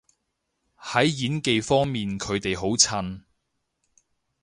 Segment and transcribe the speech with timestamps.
[0.79, 3.21] 喺演技方面佢哋好襯